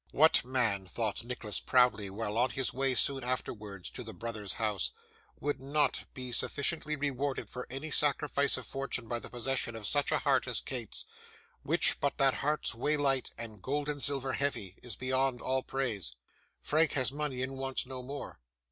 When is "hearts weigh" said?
12.33-12.97